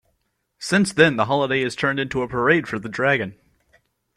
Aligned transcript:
Since 0.57 0.93
then, 0.93 1.17
the 1.17 1.25
holiday 1.25 1.61
has 1.61 1.75
turned 1.75 1.99
into 1.99 2.23
a 2.23 2.27
parade 2.27 2.67
for 2.67 2.79
the 2.79 2.89
dragon. 2.89 3.35